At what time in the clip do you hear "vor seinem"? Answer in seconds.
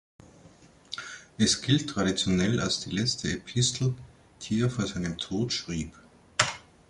4.71-5.19